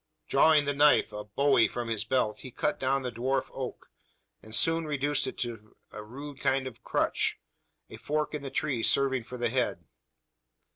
Drawing 0.27 0.65
the 0.65 0.73
knife 0.73 1.13
a 1.13 1.23
"bowie" 1.25 1.67
from 1.67 1.87
his 1.87 2.03
belt, 2.03 2.39
he 2.39 2.49
cut 2.49 2.79
down 2.79 3.03
the 3.03 3.11
dwarf 3.11 3.51
oak; 3.53 3.91
and 4.41 4.55
soon 4.55 4.85
reduced 4.87 5.27
it 5.27 5.37
to 5.37 5.75
a 5.91 6.01
rude 6.01 6.39
kind 6.39 6.65
of 6.65 6.83
crutch; 6.83 7.37
a 7.87 7.97
fork 7.97 8.33
in 8.33 8.41
the 8.41 8.49
tree 8.49 8.81
serving 8.81 9.23
for 9.23 9.37
the 9.37 9.49
head. 9.49 9.85